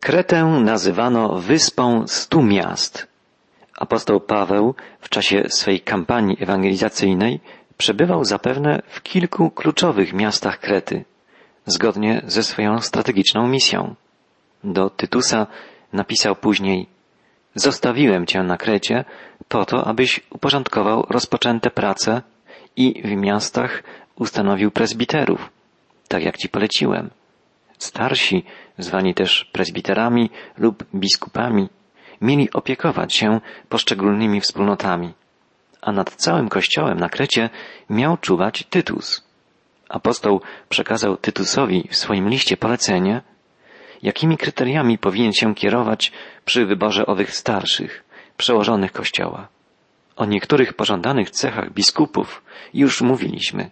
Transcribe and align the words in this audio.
Kretę 0.00 0.44
nazywano 0.44 1.38
wyspą 1.38 2.06
stu 2.06 2.42
miast. 2.42 3.06
Apostoł 3.78 4.20
Paweł 4.20 4.74
w 5.00 5.08
czasie 5.08 5.44
swej 5.48 5.80
kampanii 5.80 6.36
ewangelizacyjnej 6.40 7.40
przebywał 7.76 8.24
zapewne 8.24 8.82
w 8.88 9.02
kilku 9.02 9.50
kluczowych 9.50 10.12
miastach 10.12 10.60
Krety, 10.60 11.04
zgodnie 11.66 12.22
ze 12.26 12.42
swoją 12.42 12.80
strategiczną 12.80 13.48
misją. 13.48 13.94
Do 14.64 14.90
Tytusa 14.90 15.46
napisał 15.92 16.36
później 16.36 16.86
Zostawiłem 17.54 18.26
cię 18.26 18.42
na 18.42 18.56
Krecie 18.56 19.04
po 19.48 19.64
to, 19.64 19.86
abyś 19.86 20.20
uporządkował 20.30 21.06
rozpoczęte 21.10 21.70
prace 21.70 22.22
i 22.76 23.02
w 23.04 23.10
miastach 23.16 23.82
ustanowił 24.16 24.70
prezbiterów, 24.70 25.50
tak 26.08 26.22
jak 26.22 26.36
ci 26.36 26.48
poleciłem. 26.48 27.10
Starsi, 27.80 28.44
zwani 28.78 29.14
też 29.14 29.44
prezbiterami 29.52 30.30
lub 30.58 30.84
biskupami, 30.94 31.68
mieli 32.20 32.52
opiekować 32.52 33.14
się 33.14 33.40
poszczególnymi 33.68 34.40
wspólnotami, 34.40 35.12
a 35.80 35.92
nad 35.92 36.14
całym 36.14 36.48
kościołem 36.48 37.00
na 37.00 37.08
Krecie 37.08 37.50
miał 37.90 38.16
czuwać 38.16 38.64
Tytus. 38.70 39.24
Apostoł 39.88 40.40
przekazał 40.68 41.16
Tytusowi 41.16 41.88
w 41.90 41.96
swoim 41.96 42.28
liście 42.28 42.56
polecenie, 42.56 43.22
jakimi 44.02 44.36
kryteriami 44.36 44.98
powinien 44.98 45.32
się 45.32 45.54
kierować 45.54 46.12
przy 46.44 46.66
wyborze 46.66 47.06
owych 47.06 47.34
starszych, 47.34 48.04
przełożonych 48.36 48.92
Kościoła. 48.92 49.48
O 50.16 50.24
niektórych 50.24 50.74
pożądanych 50.74 51.30
cechach 51.30 51.72
biskupów 51.72 52.42
już 52.74 53.02
mówiliśmy. 53.02 53.70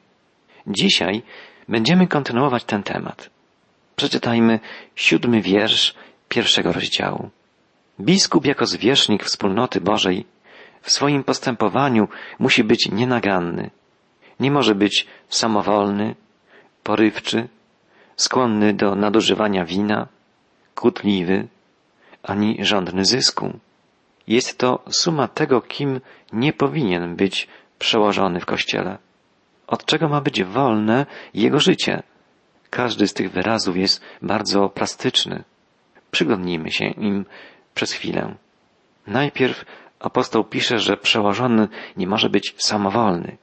Dzisiaj 0.66 1.22
będziemy 1.68 2.06
kontynuować 2.06 2.64
ten 2.64 2.82
temat. 2.82 3.37
Przeczytajmy 3.98 4.60
siódmy 4.96 5.42
wiersz 5.42 5.94
pierwszego 6.28 6.72
rozdziału. 6.72 7.30
Biskup 8.00 8.46
jako 8.46 8.66
zwierzchnik 8.66 9.24
wspólnoty 9.24 9.80
Bożej 9.80 10.26
w 10.82 10.90
swoim 10.90 11.24
postępowaniu 11.24 12.08
musi 12.38 12.64
być 12.64 12.88
nienaganny. 12.92 13.70
Nie 14.40 14.50
może 14.50 14.74
być 14.74 15.06
samowolny, 15.28 16.14
porywczy, 16.82 17.48
skłonny 18.16 18.74
do 18.74 18.94
nadużywania 18.94 19.64
wina, 19.64 20.06
kłótliwy, 20.74 21.48
ani 22.22 22.58
żądny 22.60 23.04
zysku. 23.04 23.58
Jest 24.26 24.58
to 24.58 24.82
suma 24.90 25.28
tego, 25.28 25.60
kim 25.60 26.00
nie 26.32 26.52
powinien 26.52 27.16
być 27.16 27.48
przełożony 27.78 28.40
w 28.40 28.46
Kościele. 28.46 28.98
Od 29.66 29.84
czego 29.84 30.08
ma 30.08 30.20
być 30.20 30.44
wolne 30.44 31.06
jego 31.34 31.60
życie? 31.60 32.02
Każdy 32.70 33.08
z 33.08 33.14
tych 33.14 33.30
wyrazów 33.30 33.76
jest 33.76 34.00
bardzo 34.22 34.68
plastyczny. 34.68 35.44
Przyglądnijmy 36.10 36.70
się 36.70 36.84
im 36.84 37.26
przez 37.74 37.92
chwilę. 37.92 38.34
Najpierw 39.06 39.64
apostoł 40.00 40.44
pisze, 40.44 40.78
że 40.78 40.96
przełożony 40.96 41.68
nie 41.96 42.06
może 42.06 42.30
być 42.30 42.54
samowolny. 42.58 43.36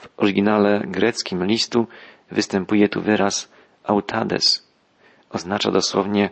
W 0.00 0.08
oryginale 0.16 0.82
greckim 0.86 1.44
listu 1.44 1.86
występuje 2.30 2.88
tu 2.88 3.00
wyraz 3.00 3.48
autades. 3.84 4.68
Oznacza 5.30 5.70
dosłownie 5.70 6.30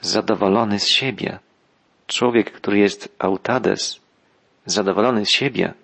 zadowolony 0.00 0.80
z 0.80 0.88
siebie. 0.88 1.38
Człowiek, 2.06 2.52
który 2.52 2.78
jest 2.78 3.14
autades, 3.18 4.00
zadowolony 4.66 5.26
z 5.26 5.30
siebie, 5.30 5.74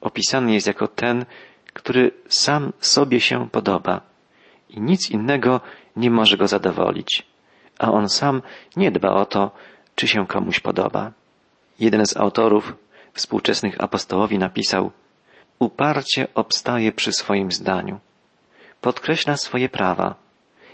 opisany 0.00 0.54
jest 0.54 0.66
jako 0.66 0.88
ten, 0.88 1.24
który 1.72 2.10
sam 2.28 2.72
sobie 2.80 3.20
się 3.20 3.48
podoba 3.50 4.13
i 4.76 4.80
nic 4.80 5.10
innego 5.10 5.60
nie 5.96 6.10
może 6.10 6.36
go 6.36 6.48
zadowolić, 6.48 7.26
a 7.78 7.92
on 7.92 8.08
sam 8.08 8.42
nie 8.76 8.90
dba 8.90 9.10
o 9.10 9.26
to, 9.26 9.50
czy 9.94 10.08
się 10.08 10.26
komuś 10.26 10.60
podoba. 10.60 11.12
Jeden 11.80 12.06
z 12.06 12.16
autorów 12.16 12.74
współczesnych 13.12 13.80
apostołowi 13.80 14.38
napisał 14.38 14.90
Uparcie 15.58 16.26
obstaje 16.34 16.92
przy 16.92 17.12
swoim 17.12 17.52
zdaniu. 17.52 18.00
Podkreśla 18.80 19.36
swoje 19.36 19.68
prawa, 19.68 20.14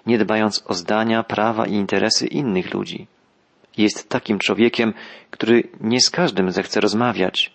nie 0.07 0.19
dbając 0.19 0.65
o 0.67 0.75
zdania, 0.75 1.23
prawa 1.23 1.67
i 1.67 1.73
interesy 1.73 2.27
innych 2.27 2.75
ludzi. 2.75 3.07
Jest 3.77 4.09
takim 4.09 4.39
człowiekiem, 4.39 4.95
który 5.31 5.69
nie 5.81 6.01
z 6.01 6.11
każdym 6.11 6.53
zechce 6.53 6.81
rozmawiać 6.81 7.53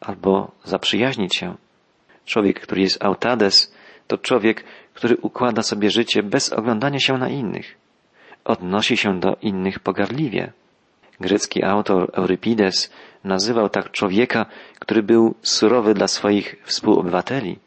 albo 0.00 0.50
zaprzyjaźnić 0.64 1.36
się. 1.36 1.56
Człowiek, 2.26 2.60
który 2.60 2.80
jest 2.80 3.04
autades, 3.04 3.74
to 4.08 4.18
człowiek, 4.18 4.64
który 4.94 5.16
układa 5.16 5.62
sobie 5.62 5.90
życie 5.90 6.22
bez 6.22 6.52
oglądania 6.52 7.00
się 7.00 7.18
na 7.18 7.28
innych. 7.28 7.76
Odnosi 8.44 8.96
się 8.96 9.20
do 9.20 9.36
innych 9.42 9.80
pogardliwie. 9.80 10.52
Grecki 11.20 11.64
autor 11.64 12.10
Eurypides 12.12 12.92
nazywał 13.24 13.68
tak 13.68 13.90
człowieka, 13.90 14.46
który 14.78 15.02
był 15.02 15.34
surowy 15.42 15.94
dla 15.94 16.08
swoich 16.08 16.56
współobywateli 16.64 17.58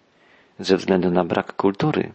ze 0.59 0.77
względu 0.77 1.11
na 1.11 1.23
brak 1.23 1.53
kultury. 1.53 2.11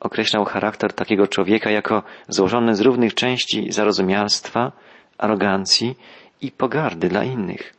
Określał 0.00 0.44
charakter 0.44 0.92
takiego 0.92 1.26
człowieka 1.26 1.70
jako 1.70 2.02
złożony 2.28 2.74
z 2.74 2.80
równych 2.80 3.14
części 3.14 3.72
zarozumialstwa, 3.72 4.72
arogancji 5.18 5.96
i 6.40 6.50
pogardy 6.50 7.08
dla 7.08 7.24
innych. 7.24 7.74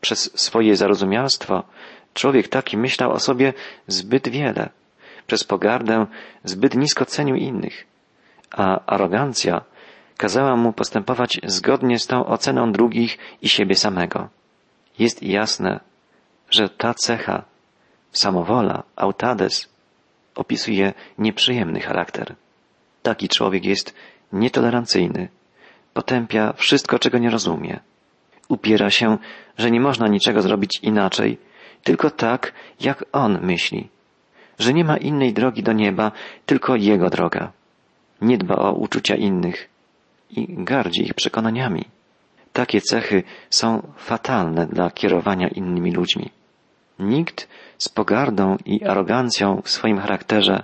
Przez 0.00 0.40
swoje 0.40 0.76
zarozumialstwo 0.76 1.62
człowiek 2.14 2.48
taki 2.48 2.76
myślał 2.76 3.12
o 3.12 3.18
sobie 3.18 3.52
zbyt 3.86 4.28
wiele, 4.28 4.68
przez 5.26 5.44
pogardę 5.44 6.06
zbyt 6.44 6.74
nisko 6.74 7.04
cenił 7.06 7.36
innych, 7.36 7.86
a 8.50 8.86
arogancja 8.86 9.64
kazała 10.16 10.56
mu 10.56 10.72
postępować 10.72 11.40
zgodnie 11.44 11.98
z 11.98 12.06
tą 12.06 12.26
oceną 12.26 12.72
drugich 12.72 13.18
i 13.42 13.48
siebie 13.48 13.74
samego. 13.74 14.28
Jest 14.98 15.22
jasne, 15.22 15.80
że 16.50 16.68
ta 16.68 16.94
cecha, 16.94 17.44
samowola, 18.12 18.82
autades, 18.96 19.68
opisuje 20.34 20.92
nieprzyjemny 21.18 21.80
charakter. 21.80 22.34
Taki 23.02 23.28
człowiek 23.28 23.64
jest 23.64 23.94
nietolerancyjny, 24.32 25.28
potępia 25.94 26.52
wszystko, 26.52 26.98
czego 26.98 27.18
nie 27.18 27.30
rozumie. 27.30 27.80
Upiera 28.48 28.90
się, 28.90 29.18
że 29.58 29.70
nie 29.70 29.80
można 29.80 30.08
niczego 30.08 30.42
zrobić 30.42 30.80
inaczej, 30.82 31.38
tylko 31.84 32.10
tak, 32.10 32.52
jak 32.80 33.04
on 33.12 33.38
myśli, 33.42 33.88
że 34.62 34.72
nie 34.72 34.84
ma 34.84 34.96
innej 34.96 35.32
drogi 35.32 35.62
do 35.62 35.72
nieba, 35.72 36.12
tylko 36.46 36.76
jego 36.76 37.10
droga. 37.10 37.52
Nie 38.20 38.38
dba 38.38 38.56
o 38.56 38.72
uczucia 38.72 39.16
innych 39.16 39.68
i 40.30 40.46
gardzi 40.64 41.02
ich 41.02 41.14
przekonaniami. 41.14 41.84
Takie 42.52 42.80
cechy 42.80 43.22
są 43.50 43.82
fatalne 43.96 44.66
dla 44.66 44.90
kierowania 44.90 45.48
innymi 45.48 45.92
ludźmi. 45.92 46.30
Nikt 46.98 47.48
z 47.78 47.88
pogardą 47.88 48.56
i 48.66 48.84
arogancją 48.84 49.62
w 49.64 49.70
swoim 49.70 49.98
charakterze 49.98 50.62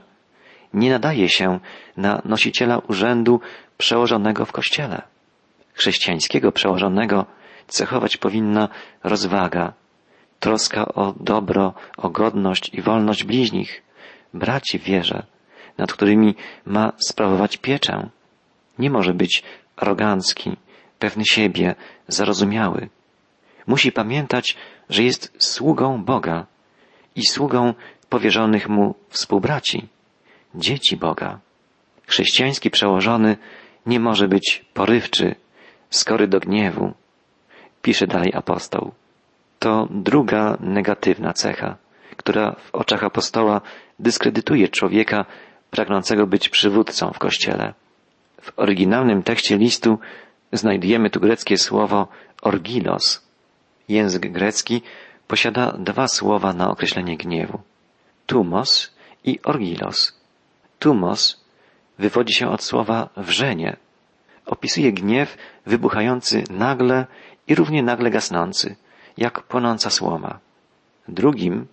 nie 0.75 0.91
nadaje 0.91 1.29
się 1.29 1.61
na 1.97 2.23
nosiciela 2.25 2.79
urzędu 2.79 3.41
przełożonego 3.79 4.45
w 4.45 4.53
kościele. 4.53 5.03
Chrześcijańskiego 5.73 6.53
przełożonego 6.53 7.27
cechować 7.67 8.17
powinna 8.17 8.69
rozwaga, 9.05 9.73
troska 10.41 10.95
o 10.95 11.15
dobro, 11.21 11.75
o 11.97 12.11
godność 12.11 12.75
i 12.75 12.83
wolność 12.83 13.25
bliźnich, 13.25 13.83
braci 14.39 14.79
w 14.79 14.83
wierze, 14.83 15.27
nad 15.79 15.93
którymi 15.93 16.35
ma 16.67 16.93
sprawować 16.99 17.57
pieczę. 17.57 18.09
Nie 18.79 18.91
może 18.91 19.15
być 19.15 19.43
arogancki, 19.77 20.57
pewny 20.99 21.25
siebie, 21.25 21.75
zarozumiały. 22.09 22.89
Musi 23.67 23.93
pamiętać, 23.93 24.57
że 24.91 25.03
jest 25.03 25.33
sługą 25.39 26.05
Boga 26.05 26.47
i 27.17 27.27
sługą 27.27 27.75
powierzonych 28.09 28.69
mu 28.69 28.95
współbraci, 29.09 29.89
dzieci 30.55 30.97
Boga. 30.97 31.39
Chrześcijański 32.07 32.71
przełożony 32.71 33.37
nie 33.87 34.01
może 34.01 34.29
być 34.29 34.65
porywczy, 34.75 35.35
skory 35.91 36.29
do 36.29 36.41
gniewu, 36.41 36.95
pisze 37.83 38.07
dalej 38.07 38.33
apostoł. 38.35 38.93
To 39.59 39.89
druga 39.91 40.57
negatywna 40.61 41.33
cecha, 41.33 41.77
która 42.19 42.57
w 42.65 42.75
oczach 42.75 43.05
apostoła 43.05 43.61
dyskredytuje 43.99 44.69
człowieka 44.69 45.25
pragnącego 45.71 46.27
być 46.27 46.49
przywódcą 46.49 47.11
w 47.13 47.19
kościele. 47.19 47.75
W 48.43 48.53
oryginalnym 48.57 49.23
tekście 49.23 49.57
listu 49.57 49.99
znajdujemy 50.53 51.11
tu 51.11 51.21
greckie 51.21 51.57
słowo 51.57 52.09
orgilos. 52.43 53.23
Język 53.89 54.33
grecki 54.33 54.83
posiada 55.27 55.73
dwa 55.73 56.09
słowa 56.09 56.53
na 56.53 56.71
określenie 56.71 57.17
gniewu. 57.17 57.61
Tumos 58.27 58.95
i 59.25 59.39
orgilos. 59.45 60.21
Tumos 60.79 61.45
wywodzi 61.99 62.35
się 62.35 62.51
od 62.51 62.63
słowa 62.63 63.09
wrzenie. 63.17 63.77
Opisuje 64.47 64.93
gniew 64.93 65.37
wybuchający 65.67 66.45
nagle 66.51 67.07
i 67.47 67.55
równie 67.55 67.83
nagle 67.83 68.11
gasnący, 68.11 68.77
jak 69.17 69.43
płonąca 69.43 69.91
słoma. 69.91 70.39
Drugim 71.09 71.67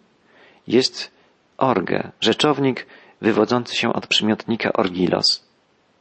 jest 0.67 1.11
orge, 1.57 2.11
rzeczownik 2.21 2.87
wywodzący 3.21 3.75
się 3.75 3.93
od 3.93 4.07
przymiotnika 4.07 4.73
orgilos. 4.73 5.43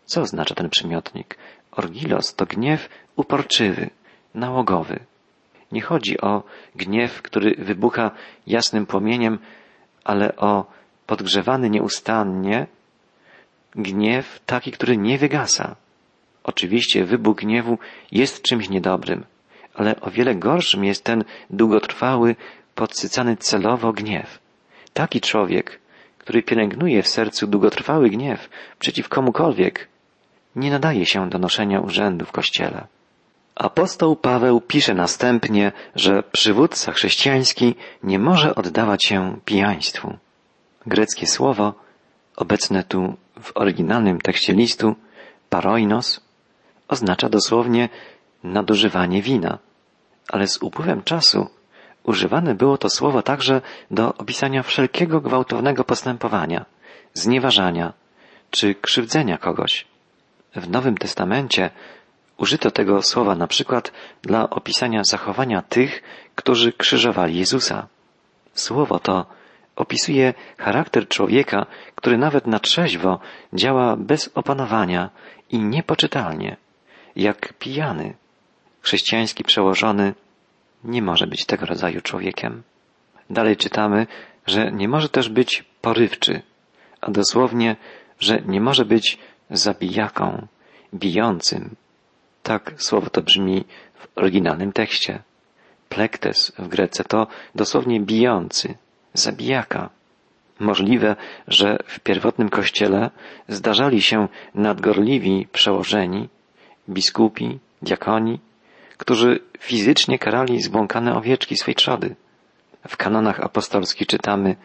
Co 0.05 0.21
oznacza 0.21 0.55
ten 0.55 0.71
przymiotnik? 0.71 1.39
Orgilos 1.73 2.35
to 2.35 2.47
gniew 2.47 2.89
uporczywy, 3.17 3.91
nałogowy. 4.35 5.01
Nie 5.73 5.83
chodzi 5.83 6.21
o 6.21 6.43
gniew, 6.75 7.23
który 7.23 7.55
wybucha 7.59 8.11
jasnym 8.47 8.87
płomieniem, 8.87 9.39
ale 10.05 10.37
o 10.37 10.67
podgrzewany 11.07 11.71
nieustannie 11.71 12.67
gniew 13.75 14.41
taki, 14.47 14.73
który 14.73 14.97
nie 14.97 15.19
wygasa. 15.19 15.77
Oczywiście 16.45 17.05
wybuch 17.05 17.37
gniewu 17.37 17.79
jest 18.13 18.43
czymś 18.43 18.69
niedobrym, 18.69 19.25
ale 19.75 20.01
o 20.01 20.11
wiele 20.11 20.35
gorszym 20.35 20.85
jest 20.85 21.05
ten 21.05 21.25
długotrwały, 21.51 22.37
podsycany 22.75 23.37
celowo 23.37 23.93
gniew. 23.93 24.44
Taki 24.95 25.21
człowiek, 25.21 25.81
który 26.19 26.43
pielęgnuje 26.43 27.03
w 27.03 27.09
sercu 27.09 27.47
długotrwały 27.47 28.11
gniew 28.11 28.49
przeciw 28.79 29.09
komukolwiek, 29.09 29.89
nie 30.57 30.71
nadaje 30.71 31.07
się 31.07 31.31
do 31.31 31.39
noszenia 31.39 31.81
urzędu 31.81 32.25
w 32.25 32.33
Kościele. 32.33 32.87
Apostoł 33.55 34.17
Paweł 34.17 34.61
pisze 34.61 34.95
następnie, 34.95 35.73
że 35.95 36.23
przywódca 36.23 36.93
chrześcijański 36.93 37.75
nie 38.03 38.19
może 38.19 38.55
oddawać 38.55 39.05
się 39.05 39.37
pijaństwu. 39.45 40.17
Greckie 40.87 41.27
słowo, 41.27 41.75
obecne 42.37 42.83
tu 42.83 43.15
w 43.43 43.53
oryginalnym 43.55 44.21
tekście 44.21 44.53
listu, 44.53 44.95
paroinos, 45.51 46.21
oznacza 46.89 47.29
dosłownie 47.29 47.89
nadużywanie 48.45 49.23
wina. 49.23 49.59
Ale 50.29 50.47
z 50.47 50.63
upływem 50.63 51.03
czasu 51.03 51.49
używane 52.05 52.55
było 52.55 52.79
to 52.79 52.89
słowo 52.89 53.23
także 53.23 53.61
do 53.91 54.15
opisania 54.15 54.63
wszelkiego 54.63 55.21
gwałtownego 55.21 55.85
postępowania, 55.85 56.65
znieważania 57.15 57.93
czy 58.51 58.75
krzywdzenia 58.75 59.39
kogoś. 59.39 59.87
W 60.57 60.71
Nowym 60.71 60.97
Testamencie 60.97 61.71
użyto 62.37 62.71
tego 62.71 63.03
słowa 63.03 63.35
na 63.35 63.47
przykład 63.47 63.93
dla 64.23 64.51
opisania 64.51 65.05
zachowania 65.05 65.63
tych, 65.63 66.03
którzy 66.35 66.73
krzyżowali 66.73 67.39
Jezusa. 67.39 67.87
Słowo 68.55 68.99
to 68.99 69.27
opisuje 69.77 70.35
charakter 70.59 71.09
człowieka, 71.09 71.67
który 71.95 72.19
nawet 72.19 72.47
na 72.47 72.59
trzeźwo 72.59 73.21
działa 73.53 73.97
bez 73.97 74.31
opanowania 74.35 75.11
i 75.51 75.59
niepoczytalnie, 75.59 76.57
jak 77.17 77.53
pijany. 77.59 78.15
Chrześcijański 78.83 79.45
przełożony 79.45 80.15
nie 80.85 81.03
może 81.03 81.27
być 81.27 81.45
tego 81.45 81.67
rodzaju 81.67 82.01
człowiekiem. 82.01 82.63
Dalej 83.31 83.57
czytamy, 83.57 84.07
że 84.47 84.73
nie 84.73 84.89
może 84.89 85.09
też 85.09 85.29
być 85.29 85.65
porywczy, 85.81 86.43
a 87.01 87.11
dosłownie, 87.11 87.77
że 88.21 88.43
nie 88.47 88.61
może 88.61 88.85
być 88.85 89.19
zabijaką, 89.51 90.47
bijącym. 90.95 91.77
Tak 92.43 92.75
słowo 92.77 93.11
to 93.11 93.23
brzmi 93.23 93.65
w 93.95 94.19
oryginalnym 94.19 94.73
tekście. 94.73 95.23
Plektes 95.89 96.53
w 96.59 96.69
Grece 96.69 97.05
to 97.05 97.27
dosłownie 97.55 98.01
bijący, 98.01 98.75
zabijaka. 99.15 99.91
Możliwe, 100.61 101.17
że 101.49 101.79
w 101.87 102.01
pierwotnym 102.01 102.49
kościele 102.49 103.11
zdarzali 103.49 104.03
się 104.03 104.29
nadgorliwi 104.55 105.49
przełożeni, 105.53 106.29
biskupi, 106.89 107.59
diakoni, 107.83 108.41
którzy 108.99 109.41
fizycznie 109.59 110.19
karali 110.19 110.63
zbłąkane 110.63 111.15
owieczki 111.15 111.57
swej 111.57 111.75
trzody. 111.75 112.17
W 112.89 112.97
kanonach 112.97 113.41
apostolskich 113.41 114.07
czytamy 114.07 114.57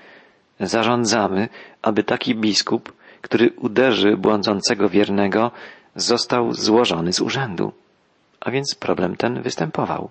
Zarządzamy, 0.59 1.49
aby 1.81 2.03
taki 2.03 2.35
biskup, 2.35 2.93
który 3.21 3.49
uderzy 3.49 4.17
błądzącego 4.17 4.89
wiernego, 4.89 5.51
został 5.95 6.53
złożony 6.53 7.13
z 7.13 7.21
urzędu. 7.21 7.71
A 8.39 8.51
więc 8.51 8.75
problem 8.75 9.15
ten 9.15 9.41
występował. 9.41 10.09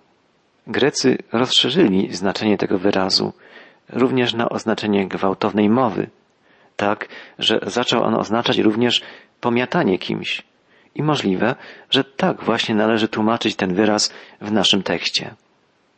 Grecy 0.66 1.18
rozszerzyli 1.32 2.14
znaczenie 2.14 2.58
tego 2.58 2.78
wyrazu 2.78 3.32
również 3.88 4.34
na 4.34 4.48
oznaczenie 4.48 5.08
gwałtownej 5.08 5.68
mowy, 5.68 6.10
tak, 6.76 7.08
że 7.38 7.60
zaczął 7.66 8.02
on 8.02 8.14
oznaczać 8.14 8.58
również 8.58 9.02
pomiatanie 9.40 9.98
kimś. 9.98 10.42
I 10.98 11.02
możliwe, 11.02 11.54
że 11.90 12.04
tak 12.04 12.44
właśnie 12.44 12.74
należy 12.74 13.08
tłumaczyć 13.08 13.56
ten 13.56 13.74
wyraz 13.74 14.12
w 14.40 14.52
naszym 14.52 14.82
tekście. 14.82 15.34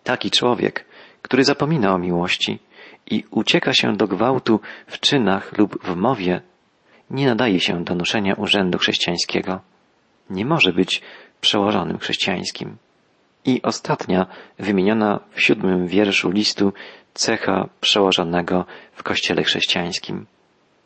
Taki 0.05 0.31
człowiek, 0.31 0.85
który 1.23 1.45
zapomina 1.45 1.95
o 1.95 1.99
miłości 1.99 2.59
i 3.07 3.25
ucieka 3.31 3.73
się 3.75 3.97
do 3.97 4.07
gwałtu 4.09 4.61
w 4.87 5.01
czynach 5.01 5.59
lub 5.59 5.85
w 5.85 5.97
mowie, 5.97 6.41
nie 7.11 7.27
nadaje 7.27 7.61
się 7.61 7.85
do 7.85 7.95
noszenia 7.95 8.35
urzędu 8.35 8.79
chrześcijańskiego. 8.79 9.61
Nie 10.31 10.45
może 10.45 10.73
być 10.73 11.03
przełożonym 11.41 11.99
chrześcijańskim. 11.99 12.77
I 13.45 13.63
ostatnia, 13.63 14.27
wymieniona 14.59 15.21
w 15.31 15.41
siódmym 15.41 15.87
wierszu 15.87 16.31
listu, 16.31 16.73
cecha 17.15 17.69
przełożonego 17.81 18.65
w 18.93 19.03
kościele 19.03 19.43
chrześcijańskim. 19.43 20.27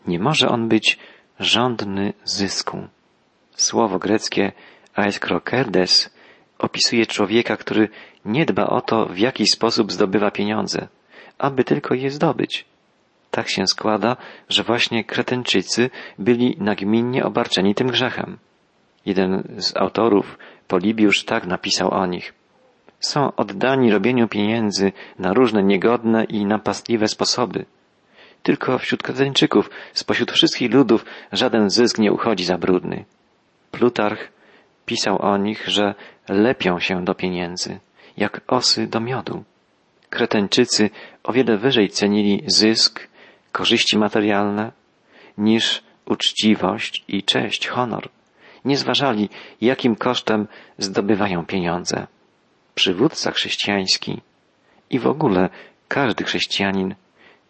Nie 0.06 0.18
może 0.18 0.48
on 0.48 0.68
być 0.68 0.98
żądny 1.40 2.12
zysku. 2.24 2.88
Słowo 3.56 3.98
greckie 3.98 4.52
aeskrokerdes 4.94 6.10
opisuje 6.58 7.06
człowieka, 7.06 7.56
który 7.56 7.88
nie 8.24 8.46
dba 8.46 8.66
o 8.66 8.80
to, 8.80 9.06
w 9.06 9.18
jaki 9.18 9.46
sposób 9.46 9.92
zdobywa 9.92 10.30
pieniądze, 10.30 10.88
aby 11.38 11.64
tylko 11.64 11.94
je 11.94 12.10
zdobyć. 12.10 12.64
Tak 13.30 13.50
się 13.50 13.66
składa, 13.66 14.16
że 14.48 14.62
właśnie 14.62 15.04
Kretenczycy 15.04 15.90
byli 16.18 16.56
nagminnie 16.58 17.24
obarczeni 17.24 17.74
tym 17.74 17.86
grzechem. 17.86 18.38
Jeden 19.06 19.54
z 19.56 19.76
autorów, 19.76 20.38
Polibiusz, 20.68 21.24
tak 21.24 21.46
napisał 21.46 21.90
o 21.90 22.06
nich. 22.06 22.34
Są 23.00 23.32
oddani 23.36 23.90
robieniu 23.90 24.28
pieniędzy 24.28 24.92
na 25.18 25.32
różne 25.32 25.62
niegodne 25.62 26.24
i 26.24 26.46
napastliwe 26.46 27.08
sposoby. 27.08 27.64
Tylko 28.42 28.78
wśród 28.78 29.02
Kretenczyków, 29.02 29.70
spośród 29.92 30.32
wszystkich 30.32 30.72
ludów, 30.72 31.04
żaden 31.32 31.70
zysk 31.70 31.98
nie 31.98 32.12
uchodzi 32.12 32.44
za 32.44 32.58
brudny. 32.58 33.04
Plutarch 33.74 34.32
pisał 34.86 35.22
o 35.22 35.36
nich, 35.36 35.68
że 35.68 35.94
lepią 36.28 36.80
się 36.80 37.04
do 37.04 37.14
pieniędzy, 37.14 37.80
jak 38.16 38.40
osy 38.46 38.86
do 38.86 39.00
miodu. 39.00 39.44
Kretenczycy 40.10 40.90
o 41.22 41.32
wiele 41.32 41.58
wyżej 41.58 41.88
cenili 41.88 42.42
zysk, 42.46 43.08
korzyści 43.52 43.98
materialne, 43.98 44.72
niż 45.38 45.82
uczciwość 46.06 47.04
i 47.08 47.22
cześć, 47.22 47.68
honor. 47.68 48.08
Nie 48.64 48.76
zważali, 48.76 49.28
jakim 49.60 49.96
kosztem 49.96 50.48
zdobywają 50.78 51.46
pieniądze. 51.46 52.06
Przywódca 52.74 53.30
chrześcijański 53.30 54.20
i 54.90 54.98
w 54.98 55.06
ogóle 55.06 55.48
każdy 55.88 56.24
chrześcijanin 56.24 56.94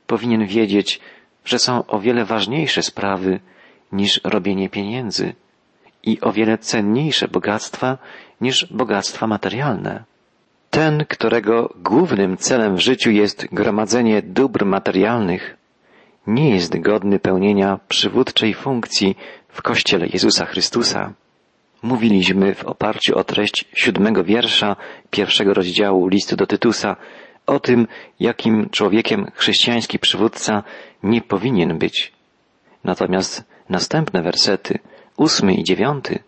powinien 0.06 0.46
wiedzieć, 0.46 1.00
że 1.44 1.58
są 1.58 1.86
o 1.86 2.00
wiele 2.00 2.24
ważniejsze 2.24 2.82
sprawy 2.82 3.40
niż 3.92 4.20
robienie 4.24 4.68
pieniędzy 4.68 5.34
i 6.06 6.20
o 6.20 6.32
wiele 6.32 6.58
cenniejsze 6.58 7.28
bogactwa 7.28 7.98
niż 8.40 8.66
bogactwa 8.70 9.26
materialne. 9.26 10.04
Ten, 10.70 11.04
którego 11.08 11.74
głównym 11.76 12.36
celem 12.36 12.76
w 12.76 12.80
życiu 12.80 13.10
jest 13.10 13.46
gromadzenie 13.52 14.22
dóbr 14.22 14.64
materialnych, 14.64 15.56
nie 16.26 16.50
jest 16.50 16.80
godny 16.80 17.18
pełnienia 17.18 17.78
przywódczej 17.88 18.54
funkcji 18.54 19.16
w 19.48 19.62
Kościele 19.62 20.06
Jezusa 20.06 20.44
Chrystusa. 20.46 21.12
Mówiliśmy 21.82 22.54
w 22.54 22.64
oparciu 22.64 23.18
o 23.18 23.24
treść 23.24 23.64
siódmego 23.74 24.24
wiersza 24.24 24.76
pierwszego 25.10 25.54
rozdziału 25.54 26.08
listu 26.08 26.36
do 26.36 26.46
Tytusa 26.46 26.96
o 27.46 27.60
tym, 27.60 27.86
jakim 28.20 28.70
człowiekiem 28.70 29.30
chrześcijański 29.34 29.98
przywódca 29.98 30.62
nie 31.02 31.20
powinien 31.22 31.78
być. 31.78 32.12
Natomiast 32.84 33.44
następne 33.68 34.22
wersety, 34.22 34.78
ósmy 35.16 35.54
i 35.54 35.64
dziewiąty, 35.64 36.18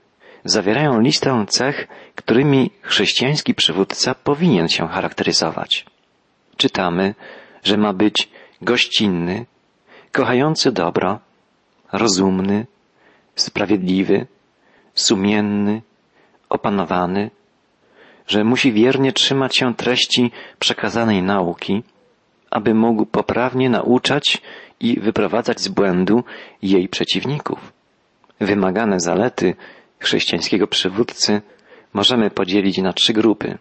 zawierają 0.45 1.01
listę 1.01 1.45
cech, 1.49 1.89
którymi 2.15 2.71
chrześcijański 2.83 3.55
przywódca 3.55 4.15
powinien 4.15 4.69
się 4.69 4.89
charakteryzować. 4.89 5.87
Czytamy, 6.57 7.15
że 7.65 7.77
ma 7.77 7.93
być 7.93 8.29
gościnny, 8.63 9.47
kochający 10.13 10.73
dobro, 10.73 11.19
rozumny, 11.93 12.67
sprawiedliwy, 13.35 14.27
sumienny, 14.95 15.83
opanowany, 16.49 17.31
że 18.27 18.45
musi 18.45 18.73
wiernie 18.73 19.13
trzymać 19.13 19.57
się 19.57 19.75
treści 19.75 20.31
przekazanej 20.59 21.23
nauki, 21.23 21.83
aby 22.51 22.75
mógł 22.75 23.07
poprawnie 23.07 23.71
nauczać 23.71 24.43
i 24.81 25.01
wyprowadzać 25.01 25.61
z 25.61 25.69
błędu 25.69 26.25
jej 26.63 26.89
przeciwników. 26.89 27.76
Wymagane 28.41 29.01
zalety 29.01 29.55
chrześcijańskiego 29.99 30.67
przywódcy 30.67 31.43
możemy 31.93 32.31
podzielić 32.31 32.79
na 32.79 32.93
trzy 32.93 33.13
grupy. 33.13 33.59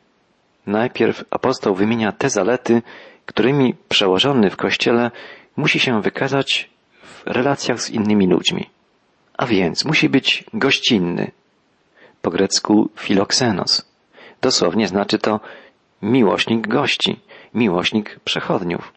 Najpierw 0.68 1.24
apostoł 1.30 1.76
wymienia 1.76 2.12
te 2.12 2.30
zalety, 2.30 2.82
którymi 3.26 3.76
przełożony 3.90 4.50
w 4.50 4.58
kościele 4.58 5.12
musi 5.56 5.80
się 5.80 6.02
wykazać 6.02 6.70
w 7.04 7.24
relacjach 7.26 7.82
z 7.82 7.90
innymi 7.90 8.28
ludźmi. 8.28 8.70
A 9.38 9.46
więc 9.46 9.86
musi 9.86 10.10
być 10.10 10.44
gościnny. 10.54 11.32
po 12.22 12.32
grecku 12.32 12.90
filoksenos. 13.00 13.86
Dosłownie 14.42 14.88
znaczy 14.88 15.20
to 15.20 15.40
miłośnik 16.02 16.68
gości, 16.68 17.20
miłośnik 17.54 18.20
przechodniów. 18.20 18.94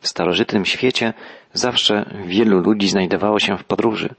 W 0.00 0.08
starożytnym 0.08 0.64
świecie 0.64 1.12
zawsze 1.52 2.04
wielu 2.26 2.58
ludzi 2.60 2.88
znajdowało 2.88 3.40
się 3.40 3.58
w 3.58 3.64
podróży. 3.64 4.14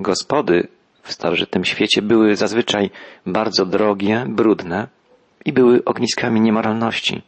Gospody 0.00 0.68
w 1.02 1.12
starożytnym 1.12 1.64
świecie 1.64 2.02
były 2.02 2.36
zazwyczaj 2.36 2.90
bardzo 3.26 3.66
drogie, 3.66 4.24
brudne 4.28 4.88
i 5.44 5.52
były 5.52 5.84
ogniskami 5.84 6.40
niemoralności. 6.40 7.22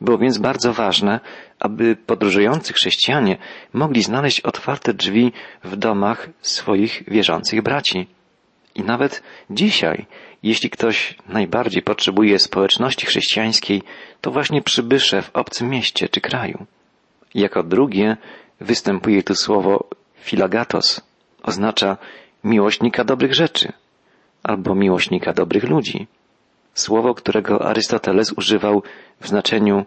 Było 0.00 0.18
więc 0.18 0.38
bardzo 0.38 0.72
ważne, 0.72 1.20
aby 1.58 1.96
podróżujący 1.96 2.72
chrześcijanie 2.72 3.36
mogli 3.72 4.02
znaleźć 4.02 4.40
otwarte 4.40 4.94
drzwi 4.94 5.32
w 5.64 5.76
domach 5.76 6.28
swoich 6.40 7.02
wierzących 7.08 7.62
braci. 7.62 8.06
I 8.74 8.82
nawet 8.82 9.22
dzisiaj, 9.50 10.06
jeśli 10.42 10.70
ktoś 10.70 11.16
najbardziej 11.28 11.82
potrzebuje 11.82 12.38
społeczności 12.38 13.06
chrześcijańskiej, 13.06 13.82
to 14.20 14.30
właśnie 14.30 14.62
przybysze 14.62 15.22
w 15.22 15.30
obcym 15.36 15.68
mieście 15.68 16.08
czy 16.08 16.20
kraju. 16.20 16.66
Jako 17.34 17.62
drugie 17.62 18.16
występuje 18.60 19.22
tu 19.22 19.34
słowo 19.34 19.88
filagatos. 20.16 21.11
Oznacza 21.42 21.96
miłośnika 22.44 23.04
dobrych 23.04 23.34
rzeczy 23.34 23.72
albo 24.42 24.74
miłośnika 24.74 25.32
dobrych 25.32 25.64
ludzi. 25.64 26.06
Słowo, 26.74 27.14
którego 27.14 27.66
Arystoteles 27.66 28.32
używał 28.32 28.82
w 29.20 29.28
znaczeniu 29.28 29.84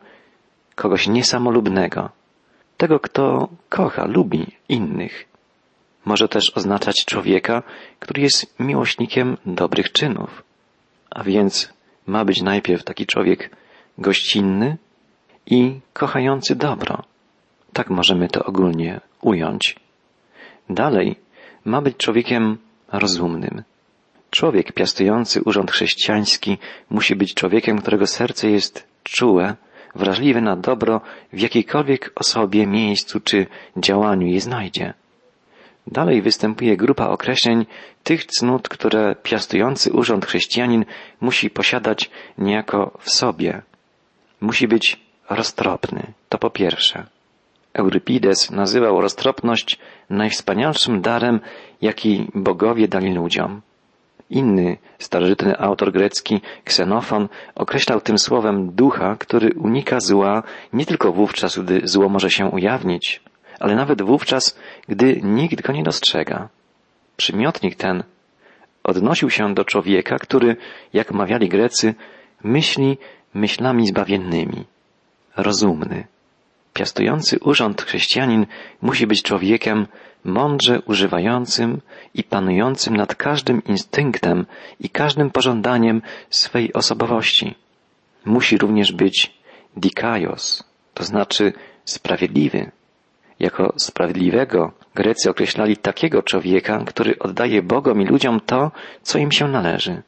kogoś 0.76 1.08
niesamolubnego, 1.08 2.10
tego, 2.78 3.00
kto 3.00 3.50
kocha, 3.70 4.06
lubi 4.06 4.46
innych. 4.70 5.26
Może 6.06 6.28
też 6.28 6.52
oznaczać 6.56 7.06
człowieka, 7.06 7.64
który 8.00 8.22
jest 8.22 8.60
miłośnikiem 8.60 9.38
dobrych 9.46 9.92
czynów. 9.92 10.44
A 11.10 11.24
więc 11.24 11.74
ma 12.08 12.26
być 12.26 12.42
najpierw 12.42 12.84
taki 12.84 13.06
człowiek 13.06 13.50
gościnny 13.98 14.78
i 15.46 15.80
kochający 15.94 16.56
dobro. 16.56 17.04
Tak 17.74 17.90
możemy 17.90 18.28
to 18.28 18.44
ogólnie 18.44 19.02
ująć. 19.22 19.76
Dalej 20.70 21.16
ma 21.66 21.82
być 21.82 21.98
człowiekiem 21.98 22.58
rozumnym. 22.92 23.64
Człowiek 24.30 24.72
piastujący 24.72 25.44
urząd 25.44 25.72
chrześcijański 25.72 26.58
musi 26.90 27.16
być 27.16 27.34
człowiekiem, 27.34 27.82
którego 27.82 28.08
serce 28.08 28.50
jest 28.50 28.88
czułe, 29.04 29.56
wrażliwe 29.96 30.42
na 30.42 30.56
dobro 30.56 31.02
w 31.34 31.40
jakiejkolwiek 31.40 32.12
osobie, 32.16 32.68
miejscu 32.68 33.20
czy 33.20 33.48
działaniu 33.78 34.28
je 34.28 34.42
znajdzie. 34.42 34.94
Dalej 35.88 36.22
występuje 36.22 36.78
grupa 36.78 37.08
określeń 37.08 37.66
tych 38.04 38.26
cnót, 38.26 38.70
które 38.70 39.16
piastujący 39.24 39.94
urząd 39.94 40.26
chrześcijanin 40.26 40.86
musi 41.22 41.50
posiadać 41.50 42.10
niejako 42.38 42.98
w 43.00 43.10
sobie. 43.10 43.62
Musi 44.42 44.68
być 44.68 45.00
roztropny, 45.30 46.14
to 46.30 46.38
po 46.38 46.50
pierwsze. 46.50 47.15
Eurypides 47.76 48.52
nazywał 48.52 49.02
roztropność 49.02 49.80
najwspanialszym 50.10 51.02
darem, 51.02 51.40
jaki 51.82 52.28
bogowie 52.36 52.88
dali 52.88 53.14
ludziom. 53.14 53.62
Inny 54.30 54.78
starożytny 55.00 55.60
autor 55.60 55.92
grecki, 55.92 56.42
Ksenofon, 56.64 57.28
określał 57.56 58.02
tym 58.02 58.18
słowem 58.20 58.72
ducha, 58.72 59.16
który 59.16 59.50
unika 59.56 60.00
zła 60.00 60.44
nie 60.74 60.86
tylko 60.86 61.12
wówczas, 61.12 61.60
gdy 61.60 61.82
zło 61.84 62.10
może 62.10 62.30
się 62.32 62.46
ujawnić, 62.46 63.22
ale 63.60 63.76
nawet 63.76 64.02
wówczas, 64.02 64.60
gdy 64.88 65.22
nikt 65.24 65.62
go 65.62 65.74
nie 65.74 65.84
dostrzega. 65.84 66.50
Przymiotnik 67.18 67.76
ten 67.76 68.04
odnosił 68.84 69.30
się 69.30 69.54
do 69.54 69.66
człowieka, 69.66 70.20
który, 70.20 70.58
jak 70.94 71.12
mawiali 71.12 71.50
Grecy, 71.50 71.96
myśli 72.44 72.98
myślami 73.34 73.88
zbawiennymi, 73.88 74.66
rozumny. 75.38 76.08
Piastujący 76.76 77.40
urząd 77.40 77.82
chrześcijanin 77.82 78.46
musi 78.82 79.08
być 79.08 79.24
człowiekiem 79.24 79.88
mądrze 80.24 80.82
używającym 80.82 81.82
i 82.14 82.24
panującym 82.24 82.98
nad 82.98 83.16
każdym 83.16 83.64
instynktem 83.64 84.46
i 84.80 84.90
każdym 84.90 85.30
pożądaniem 85.32 86.02
swej 86.30 86.74
osobowości. 86.74 87.56
Musi 88.26 88.58
również 88.58 88.92
być 88.92 89.34
dikaios, 89.78 90.64
to 90.94 91.04
znaczy 91.04 91.54
sprawiedliwy. 91.86 92.72
Jako 93.40 93.74
sprawiedliwego 93.78 94.72
Grecy 94.96 95.30
określali 95.30 95.78
takiego 95.78 96.24
człowieka, 96.24 96.84
który 96.86 97.20
oddaje 97.20 97.62
Bogom 97.62 98.02
i 98.02 98.06
ludziom 98.06 98.40
to, 98.46 98.72
co 99.02 99.20
im 99.20 99.32
się 99.32 99.48
należy. 99.48 100.02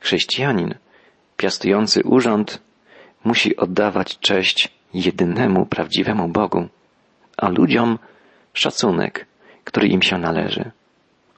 Chrześcijanin, 0.00 0.74
piastujący 1.36 2.02
urząd, 2.02 2.62
musi 3.24 3.56
oddawać 3.56 4.18
cześć 4.18 4.83
jedynemu 4.94 5.66
prawdziwemu 5.66 6.28
Bogu, 6.28 6.68
a 7.36 7.48
ludziom 7.48 7.98
szacunek, 8.52 9.26
który 9.64 9.88
im 9.88 10.02
się 10.02 10.18
należy. 10.18 10.70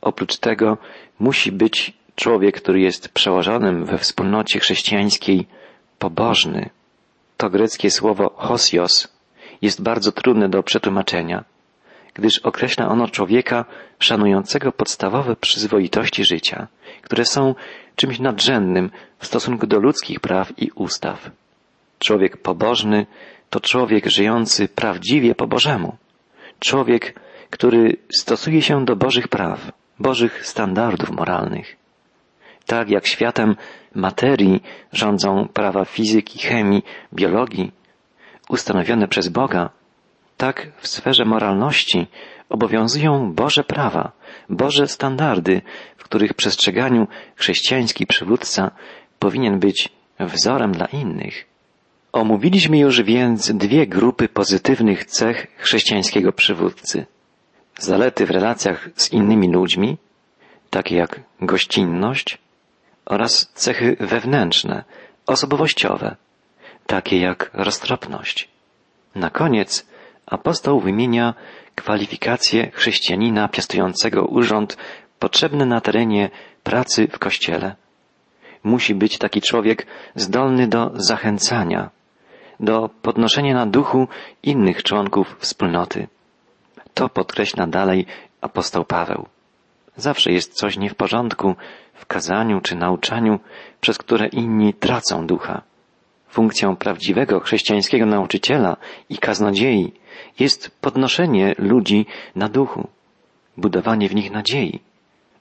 Oprócz 0.01 0.37
tego 0.37 0.79
musi 1.19 1.53
być 1.53 1.93
człowiek, 2.15 2.61
który 2.61 2.81
jest 2.81 3.09
przełożonym 3.09 3.85
we 3.85 3.99
wspólnocie 3.99 4.61
chrześcijańskiej 4.61 5.47
pobożny. 5.99 6.71
To 7.37 7.51
greckie 7.51 7.91
słowo 7.91 8.35
hosios 8.37 9.09
jest 9.63 9.83
bardzo 9.83 10.13
trudne 10.13 10.49
do 10.49 10.63
przetłumaczenia, 10.63 11.45
gdyż 12.15 12.39
określa 12.39 12.89
ono 12.89 13.09
człowieka 13.09 13.65
szanującego 13.99 14.73
podstawowe 14.73 15.37
przyzwoitości 15.37 16.25
życia, 16.25 16.67
które 17.03 17.25
są 17.25 17.55
czymś 17.97 18.19
nadrzędnym 18.19 18.91
w 19.19 19.27
stosunku 19.27 19.67
do 19.67 19.81
ludzkich 19.81 20.21
praw 20.21 20.53
i 20.59 20.71
ustaw. 20.75 21.31
Człowiek 21.99 22.37
pobożny 22.37 23.07
to 23.51 23.61
człowiek 23.61 24.07
żyjący 24.07 24.69
prawdziwie 24.69 25.35
po 25.35 25.47
Bożemu. 25.47 25.97
Człowiek, 26.59 27.21
który 27.51 27.97
stosuje 28.19 28.63
się 28.63 28.85
do 28.85 28.97
Bożych 28.97 29.29
praw, 29.29 29.73
Bożych 29.99 30.47
standardów 30.47 31.11
moralnych. 31.11 31.77
Tak 32.67 32.91
jak 32.91 33.07
światem 33.07 33.57
materii 33.95 34.63
rządzą 34.93 35.49
prawa 35.53 35.85
fizyki, 35.85 36.39
chemii, 36.39 36.83
biologii, 37.15 37.73
ustanowione 38.49 39.09
przez 39.09 39.29
Boga, 39.29 39.71
tak 40.37 40.67
w 40.79 40.89
sferze 40.89 41.25
moralności 41.25 42.07
obowiązują 42.49 43.33
Boże 43.33 43.65
prawa, 43.65 44.13
Boże 44.49 44.89
standardy, 44.89 45.63
w 45.97 46.05
których 46.05 46.35
przestrzeganiu 46.35 47.07
chrześcijański 47.37 48.07
przywódca 48.07 48.71
powinien 49.19 49.59
być 49.59 49.89
wzorem 50.21 50.73
dla 50.73 50.87
innych. 50.87 51.56
Omówiliśmy 52.13 52.79
już 52.79 53.03
więc 53.03 53.53
dwie 53.53 53.87
grupy 53.87 54.29
pozytywnych 54.29 55.05
cech 55.05 55.47
chrześcijańskiego 55.59 56.33
przywódcy. 56.33 57.07
Zalety 57.79 58.27
w 58.27 58.31
relacjach 58.31 58.89
z 58.97 59.13
innymi 59.13 59.53
ludźmi, 59.53 59.97
takie 60.71 60.97
jak 60.97 61.21
gościnność, 61.41 62.39
oraz 63.07 63.51
cechy 63.55 63.97
wewnętrzne, 64.01 64.85
osobowościowe, 65.27 66.17
takie 66.87 67.19
jak 67.21 67.51
roztropność. 67.55 68.49
Na 69.15 69.31
koniec 69.31 69.87
apostoł 70.27 70.81
wymienia 70.81 71.35
kwalifikacje 71.75 72.71
chrześcijanina 72.71 73.49
piastującego 73.49 74.25
urząd 74.25 74.77
potrzebny 75.19 75.67
na 75.67 75.81
terenie 75.81 76.31
pracy 76.63 77.09
w 77.09 77.19
kościele. 77.19 77.77
Musi 78.65 78.95
być 78.95 79.19
taki 79.19 79.41
człowiek 79.41 79.87
zdolny 80.15 80.69
do 80.69 80.91
zachęcania, 80.95 81.91
do 82.61 82.91
podnoszenia 83.03 83.55
na 83.55 83.67
duchu 83.67 84.09
innych 84.43 84.83
członków 84.83 85.37
wspólnoty. 85.39 86.09
To 86.95 87.09
podkreśla 87.09 87.67
dalej 87.67 88.07
apostoł 88.41 88.85
Paweł. 88.85 89.27
Zawsze 89.97 90.33
jest 90.33 90.55
coś 90.55 90.79
nie 90.79 90.91
w 90.91 90.95
porządku 90.95 91.55
w 91.95 92.07
kazaniu 92.07 92.61
czy 92.61 92.77
nauczaniu, 92.77 93.41
przez 93.81 93.99
które 93.99 94.27
inni 94.27 94.75
tracą 94.75 95.27
ducha. 95.27 95.63
Funkcją 96.29 96.77
prawdziwego 96.77 97.41
chrześcijańskiego 97.41 98.07
nauczyciela 98.07 98.77
i 99.09 99.19
kaznodziei 99.19 99.93
jest 100.39 100.81
podnoszenie 100.81 101.55
ludzi 101.59 102.07
na 102.35 102.49
duchu, 102.49 102.89
budowanie 103.57 104.09
w 104.09 104.15
nich 104.15 104.31
nadziei, 104.31 104.81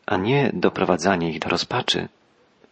a 0.06 0.18
nie 0.18 0.52
doprowadzanie 0.54 1.30
ich 1.30 1.40
do 1.40 1.50
rozpaczy. 1.50 2.08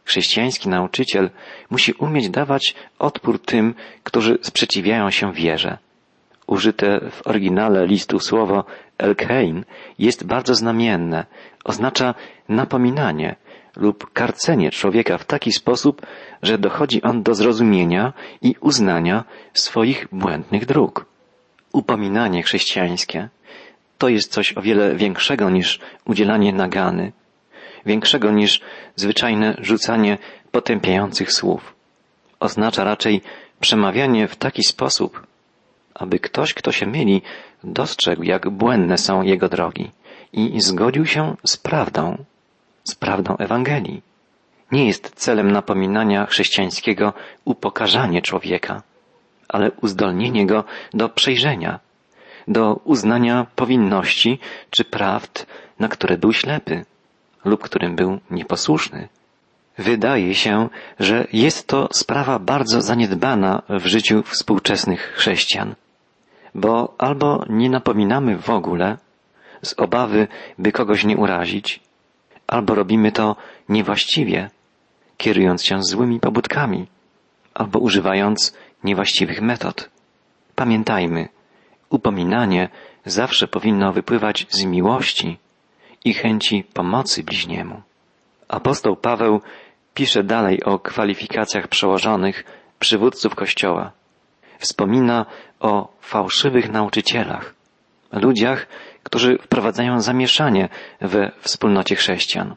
Chrześcijański 0.06 0.70
nauczyciel 0.70 1.30
musi 1.70 1.94
umieć 1.94 2.30
dawać 2.30 2.76
odpór 3.00 3.40
tym, 3.40 3.74
którzy 4.04 4.38
sprzeciwiają 4.42 5.12
się 5.12 5.34
wierze. 5.34 5.78
Użyte 6.48 7.00
w 7.12 7.28
oryginale 7.28 7.88
listu 7.88 8.20
słowo 8.20 8.66
elkein 8.98 9.66
jest 10.00 10.26
bardzo 10.26 10.56
znamienne. 10.56 11.26
Oznacza 11.64 12.14
napominanie 12.50 13.36
lub 13.76 14.14
karcenie 14.14 14.72
człowieka 14.72 15.18
w 15.18 15.26
taki 15.26 15.52
sposób, 15.52 16.02
że 16.42 16.58
dochodzi 16.58 17.02
on 17.02 17.24
do 17.24 17.36
zrozumienia 17.36 18.14
i 18.42 18.56
uznania 18.60 19.24
swoich 19.54 20.08
błędnych 20.12 20.66
dróg. 20.66 21.06
Upominanie 21.74 22.44
chrześcijańskie 22.44 23.30
to 23.98 24.10
jest 24.10 24.32
coś 24.32 24.58
o 24.58 24.62
wiele 24.62 24.96
większego 24.96 25.50
niż 25.50 25.80
udzielanie 26.06 26.54
nagany, 26.54 27.12
większego 27.86 28.32
niż 28.32 28.62
zwyczajne 28.96 29.56
rzucanie 29.62 30.18
potępiających 30.52 31.32
słów. 31.32 31.76
Oznacza 32.40 32.84
raczej 32.84 33.22
przemawianie 33.60 34.28
w 34.28 34.36
taki 34.36 34.64
sposób, 34.64 35.28
aby 35.94 36.20
ktoś, 36.20 36.54
kto 36.54 36.72
się 36.72 36.86
myli, 36.86 37.22
dostrzegł, 37.64 38.24
jak 38.24 38.50
błędne 38.50 38.98
są 38.98 39.22
jego 39.22 39.50
drogi 39.50 39.92
i 40.34 40.62
zgodził 40.62 41.06
się 41.06 41.36
z 41.46 41.58
prawdą, 41.58 42.26
z 42.84 42.96
prawdą 42.96 43.38
Ewangelii. 43.38 44.02
Nie 44.72 44.88
jest 44.88 45.12
celem 45.16 45.52
napominania 45.52 46.26
chrześcijańskiego 46.26 47.14
upokarzanie 47.46 48.22
człowieka, 48.22 48.82
ale 49.48 49.72
uzdolnienie 49.72 50.46
go 50.46 50.64
do 50.94 51.10
przejrzenia, 51.10 51.80
do 52.48 52.74
uznania 52.84 53.48
powinności 53.56 54.40
czy 54.70 54.84
prawd, 54.84 55.46
na 55.80 55.88
które 55.88 56.18
był 56.18 56.34
ślepy 56.34 56.86
lub 57.46 57.64
którym 57.64 57.96
był 57.96 58.20
nieposłuszny. 58.32 59.08
Wydaje 59.78 60.36
się, 60.36 60.70
że 61.00 61.28
jest 61.34 61.68
to 61.68 61.90
sprawa 61.94 62.40
bardzo 62.40 62.82
zaniedbana 62.82 63.62
w 63.70 63.86
życiu 63.86 64.24
współczesnych 64.24 65.02
chrześcijan, 65.02 65.76
bo 66.56 66.96
albo 66.98 67.46
nie 67.50 67.70
napominamy 67.70 68.38
w 68.38 68.50
ogóle 68.50 68.98
z 69.62 69.74
obawy, 69.80 70.28
by 70.58 70.72
kogoś 70.72 71.06
nie 71.06 71.18
urazić, 71.18 71.80
albo 72.48 72.76
robimy 72.76 73.12
to 73.12 73.36
niewłaściwie, 73.70 74.50
kierując 75.18 75.64
się 75.64 75.84
złymi 75.84 76.20
pobudkami, 76.20 76.88
albo 77.54 77.80
używając 77.80 78.54
niewłaściwych 78.84 79.42
metod. 79.42 79.90
Pamiętajmy, 80.56 81.30
upominanie 81.90 82.70
zawsze 83.06 83.48
powinno 83.48 83.94
wypływać 83.94 84.48
z 84.50 84.66
miłości 84.66 85.38
i 86.06 86.14
chęci 86.14 86.64
pomocy 86.74 87.24
bliźniemu. 87.24 87.82
Apostoł 88.48 88.96
Paweł 88.96 89.42
pisze 89.94 90.24
dalej 90.24 90.64
o 90.64 90.80
kwalifikacjach 90.80 91.68
przełożonych 91.68 92.44
przywódców 92.80 93.36
Kościoła. 93.36 93.92
Wspomina 94.60 95.26
o 95.60 95.94
fałszywych 96.02 96.72
nauczycielach, 96.72 97.54
ludziach, 98.12 98.68
którzy 99.04 99.38
wprowadzają 99.38 100.02
zamieszanie 100.02 100.70
we 101.02 101.32
wspólnocie 101.42 101.96
chrześcijan. 101.96 102.56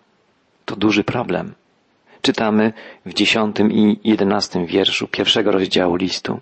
To 0.64 0.76
duży 0.76 1.04
problem. 1.04 1.54
Czytamy 2.22 2.72
w 3.06 3.14
dziesiątym 3.14 3.72
i 3.72 3.98
jedenastym 4.04 4.66
wierszu 4.66 5.08
pierwszego 5.08 5.50
rozdziału 5.52 5.96
listu. 5.96 6.40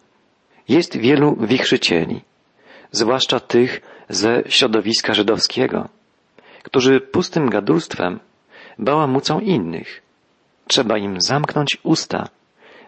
Jest 0.68 0.96
wielu 0.96 1.36
wichrzycieli, 1.40 2.20
zwłaszcza 2.90 3.40
tych 3.40 3.80
ze 4.08 4.42
środowiska 4.48 5.14
żydowskiego, 5.14 5.88
którzy 6.64 7.00
pustym 7.00 7.50
gadulstwem 7.50 8.20
bałamucą 8.78 9.40
innych. 9.40 10.02
Trzeba 10.66 10.98
im 10.98 11.20
zamknąć 11.20 11.78
usta, 11.82 12.28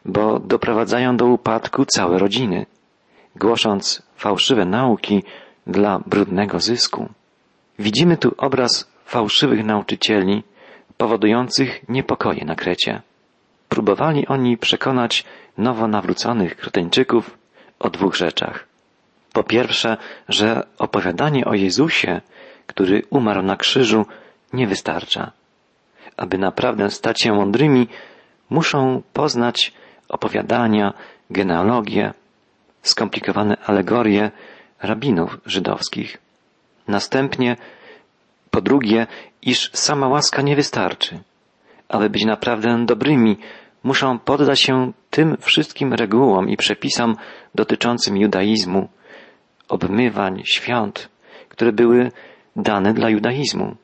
bo 0.04 0.38
doprowadzają 0.38 1.16
do 1.16 1.26
upadku 1.26 1.84
całe 1.84 2.18
rodziny, 2.18 2.66
głosząc 3.36 4.02
fałszywe 4.16 4.64
nauki 4.64 5.22
dla 5.66 5.98
brudnego 6.06 6.60
zysku. 6.60 7.08
Widzimy 7.78 8.16
tu 8.16 8.34
obraz 8.38 8.90
fałszywych 9.04 9.64
nauczycieli 9.64 10.42
powodujących 10.96 11.88
niepokoje 11.88 12.44
na 12.44 12.54
Krecie. 12.54 13.02
Próbowali 13.68 14.26
oni 14.26 14.58
przekonać 14.58 15.24
nowo 15.58 15.88
nawróconych 15.88 16.56
Kreteńczyków 16.56 17.38
o 17.78 17.90
dwóch 17.90 18.16
rzeczach. 18.16 18.66
Po 19.32 19.44
pierwsze, 19.44 19.96
że 20.28 20.66
opowiadanie 20.78 21.44
o 21.44 21.54
Jezusie, 21.54 22.20
który 22.66 23.02
umarł 23.10 23.42
na 23.42 23.56
krzyżu, 23.56 24.06
nie 24.52 24.66
wystarcza. 24.66 25.32
Aby 26.16 26.38
naprawdę 26.38 26.90
stać 26.90 27.22
się 27.22 27.32
mądrymi, 27.32 27.88
muszą 28.50 29.02
poznać 29.12 29.72
opowiadania, 30.08 30.94
genealogię, 31.30 32.12
skomplikowane 32.82 33.56
alegorie 33.66 34.30
rabinów 34.82 35.38
żydowskich. 35.46 36.18
Następnie, 36.88 37.56
po 38.50 38.60
drugie, 38.60 39.06
iż 39.42 39.70
sama 39.72 40.08
łaska 40.08 40.42
nie 40.42 40.56
wystarczy. 40.56 41.18
Aby 41.88 42.10
być 42.10 42.24
naprawdę 42.24 42.86
dobrymi, 42.86 43.36
muszą 43.84 44.18
poddać 44.18 44.60
się 44.60 44.92
tym 45.10 45.36
wszystkim 45.40 45.94
regułom 45.94 46.48
i 46.48 46.56
przepisom 46.56 47.16
dotyczącym 47.54 48.16
judaizmu, 48.16 48.88
obmywań, 49.68 50.42
świąt, 50.44 51.08
które 51.48 51.72
były 51.72 52.10
dane 52.56 52.94
dla 52.94 53.10
judaizmu. 53.10 53.76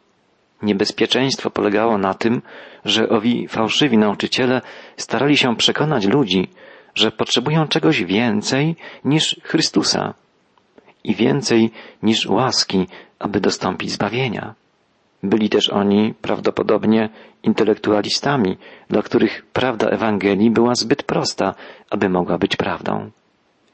Niebezpieczeństwo 0.63 1.51
polegało 1.51 1.99
na 1.99 2.15
tym, 2.15 2.43
że 2.85 3.09
owi 3.09 3.49
fałszywi 3.49 3.99
nauczyciele 3.99 4.61
starali 4.97 5.37
się 5.37 5.57
przekonać 5.57 6.07
ludzi, 6.07 6.49
że 6.95 7.11
potrzebują 7.11 7.69
czegoś 7.69 8.05
więcej 8.05 8.77
niż 9.05 9.41
Chrystusa 9.43 10.15
i 11.05 11.15
więcej 11.15 11.71
niż 12.03 12.27
łaski, 12.27 12.87
aby 13.19 13.41
dostąpić 13.41 13.91
zbawienia. 13.91 14.55
Byli 15.23 15.49
też 15.49 15.71
oni 15.71 16.15
prawdopodobnie 16.23 17.09
intelektualistami, 17.43 18.57
dla 18.91 19.03
których 19.03 19.47
prawda 19.53 19.89
Ewangelii 19.89 20.51
była 20.51 20.75
zbyt 20.75 21.03
prosta, 21.03 21.55
aby 21.91 22.09
mogła 22.09 22.39
być 22.39 22.57
prawdą. 22.57 23.11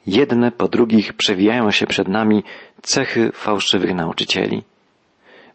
Jedne 0.07 0.53
po 0.53 0.69
drugich 0.69 1.13
przewijają 1.13 1.71
się 1.71 1.87
przed 1.87 2.09
nami 2.09 2.45
cechy 2.83 3.33
fałszywych 3.33 3.95
nauczycieli. 3.95 4.63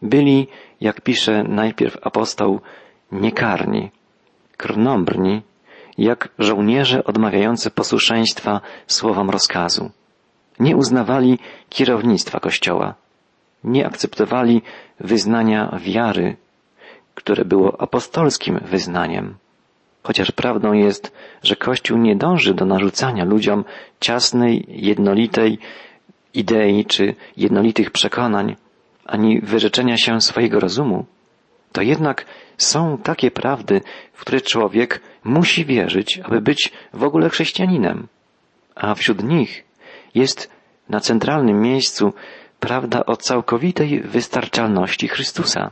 Byli, 0.04 0.48
jak 0.82 1.02
pisze 1.02 1.44
najpierw 1.44 1.98
apostoł, 2.02 2.62
niekarni, 3.12 3.92
krnąbrni, 4.58 5.42
jak 5.98 6.30
żołnierze 6.40 7.04
odmawiający 7.04 7.72
posłuszeństwa 7.72 8.62
słowom 8.88 9.30
rozkazu. 9.30 9.92
Nie 10.60 10.78
uznawali 10.78 11.40
kierownictwa 11.70 12.40
Kościoła. 12.40 12.94
Nie 13.64 13.86
akceptowali 13.86 14.62
wyznania 15.00 15.80
wiary, 15.82 16.36
które 17.16 17.46
było 17.46 17.82
apostolskim 17.82 18.60
wyznaniem. 18.60 19.36
Chociaż 20.04 20.32
prawdą 20.32 20.74
jest, 20.74 21.14
że 21.44 21.56
Kościół 21.56 21.98
nie 21.98 22.16
dąży 22.16 22.54
do 22.54 22.66
narzucania 22.66 23.26
ludziom 23.26 23.64
ciasnej, 24.00 24.66
jednolitej 24.68 25.60
idei 26.34 26.86
czy 26.86 27.16
jednolitych 27.38 27.92
przekonań, 27.92 28.56
ani 29.06 29.42
wyrzeczenia 29.42 29.98
się 29.98 30.22
swojego 30.22 30.60
rozumu, 30.60 31.06
to 31.72 31.82
jednak 31.82 32.26
są 32.58 32.98
takie 32.98 33.32
prawdy, 33.32 33.82
w 34.14 34.22
które 34.22 34.42
człowiek 34.42 35.02
musi 35.24 35.66
wierzyć, 35.66 36.20
aby 36.24 36.42
być 36.42 36.72
w 36.94 37.04
ogóle 37.04 37.30
chrześcijaninem. 37.30 38.08
A 38.76 38.96
wśród 38.96 39.24
nich 39.24 39.64
jest 40.16 40.50
na 40.90 41.00
centralnym 41.00 41.62
miejscu 41.62 42.14
prawda 42.60 43.06
o 43.06 43.18
całkowitej 43.18 44.02
wystarczalności 44.02 45.08
Chrystusa. 45.08 45.72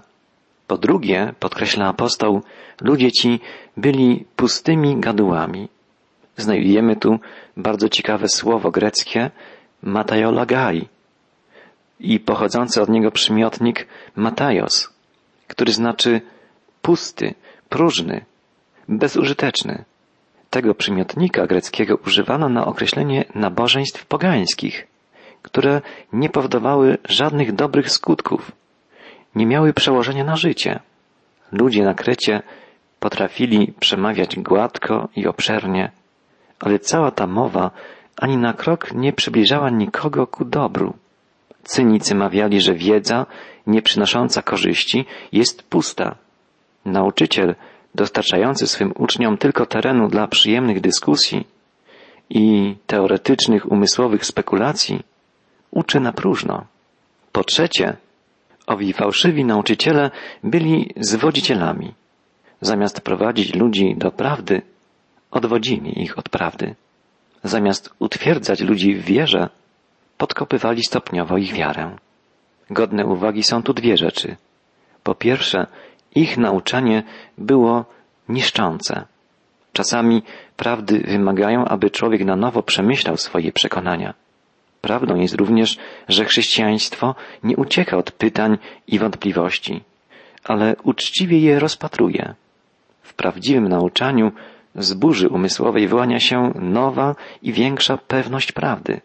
Po 0.68 0.78
drugie, 0.78 1.34
podkreśla 1.40 1.88
apostoł, 1.88 2.42
ludzie 2.82 3.12
ci 3.12 3.40
byli 3.78 4.26
pustymi 4.36 5.00
gadułami. 5.00 5.70
Znajdujemy 6.38 6.96
tu 6.96 7.20
bardzo 7.58 7.90
ciekawe 7.90 8.28
słowo 8.28 8.72
greckie 8.72 9.32
matajolagai 9.84 10.90
i 12.02 12.20
pochodzący 12.20 12.82
od 12.82 12.90
niego 12.90 13.12
przymiotnik 13.12 13.88
matajos, 14.16 14.94
który 15.48 15.72
znaczy 15.72 16.22
pusty, 16.82 17.34
próżny, 17.70 18.26
bezużyteczny. 18.90 19.86
Tego 20.50 20.76
przymiotnika 20.76 21.48
greckiego 21.48 21.96
używano 21.96 22.50
na 22.50 22.66
określenie 22.66 23.26
nabożeństw 23.36 24.06
pogańskich, 24.06 24.88
które 25.42 25.82
nie 26.14 26.30
powodowały 26.30 26.98
żadnych 27.10 27.52
dobrych 27.52 27.92
skutków, 27.92 28.52
nie 29.36 29.46
miały 29.46 29.74
przełożenia 29.74 30.24
na 30.24 30.36
życie. 30.36 30.80
Ludzie 31.52 31.84
na 31.84 31.94
Krecie 31.94 32.42
potrafili 33.00 33.74
przemawiać 33.80 34.40
gładko 34.40 35.10
i 35.16 35.28
obszernie, 35.28 35.92
ale 36.60 36.80
cała 36.80 37.12
ta 37.12 37.28
mowa 37.28 37.72
ani 38.18 38.38
na 38.38 38.54
krok 38.54 38.94
nie 38.94 39.14
przybliżała 39.14 39.70
nikogo 39.70 40.28
ku 40.28 40.46
dobru. 40.46 40.94
Cynicy 41.64 42.16
mawiali, 42.16 42.62
że 42.62 42.74
wiedza, 42.74 43.26
nie 43.68 43.82
przynosząca 43.82 44.42
korzyści, 44.42 45.06
jest 45.32 45.64
pusta. 45.64 46.16
Nauczyciel, 46.86 47.56
dostarczający 47.96 48.68
swym 48.68 48.94
uczniom 48.98 49.38
tylko 49.38 49.66
terenu 49.66 50.08
dla 50.08 50.28
przyjemnych 50.28 50.82
dyskusji 50.82 51.48
i 52.30 52.76
teoretycznych 52.88 53.72
umysłowych 53.72 54.26
spekulacji, 54.26 55.04
uczy 55.72 56.00
na 56.00 56.14
próżno. 56.14 56.66
Po 57.32 57.44
trzecie, 57.44 57.98
owi 58.68 58.94
fałszywi 58.94 59.46
nauczyciele 59.46 60.12
byli 60.44 60.94
zwodzicielami. 60.98 61.94
Zamiast 62.62 63.02
prowadzić 63.02 63.56
ludzi 63.56 63.96
do 63.98 64.12
prawdy, 64.12 64.62
odwodzili 65.32 66.04
ich 66.04 66.20
od 66.20 66.30
prawdy. 66.30 66.76
Zamiast 67.44 67.94
utwierdzać 68.00 68.62
ludzi 68.62 68.96
w 68.96 69.06
wierze, 69.06 69.50
podkopywali 70.22 70.84
stopniowo 70.84 71.38
ich 71.38 71.54
wiarę. 71.54 71.96
Godne 72.70 73.06
uwagi 73.06 73.44
są 73.44 73.64
tu 73.64 73.74
dwie 73.74 73.98
rzeczy. 73.98 74.38
Po 75.04 75.16
pierwsze, 75.16 75.68
Ich 76.16 76.38
nauczanie 76.38 77.04
było 77.38 77.86
niszczące. 78.30 79.06
Czasami 79.74 80.24
prawdy 80.58 81.00
wymagają, 81.00 81.66
aby 81.66 81.90
człowiek 81.90 82.26
na 82.26 82.36
nowo 82.36 82.64
przemyślał 82.64 83.18
swoje 83.18 83.52
przekonania. 83.52 84.14
Prawdą 84.82 85.16
jest 85.16 85.36
również, 85.36 85.78
że 86.08 86.26
chrześcijaństwo 86.26 87.16
nie 87.44 87.56
ucieka 87.58 87.98
od 87.98 88.12
pytań 88.12 88.58
i 88.88 89.00
wątpliwości, 89.00 89.84
ale 90.44 90.76
uczciwie 90.84 91.40
je 91.40 91.60
rozpatruje. 91.60 92.36
W 93.02 93.14
prawdziwym 93.14 93.68
nauczaniu 93.68 94.32
z 94.76 94.94
burzy 94.94 95.30
umysłowej 95.30 95.88
wyłania 95.88 96.20
się 96.20 96.54
nowa 96.56 97.16
i 97.42 97.54
większa 97.54 97.98
pewność 97.98 98.52
prawdy. 98.52 99.02